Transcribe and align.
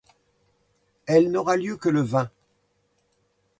Elle 1.05 1.29
n’aura 1.29 1.57
lieu 1.57 1.77
que 1.77 1.87
le 1.87 2.01
vingt. 2.01 2.31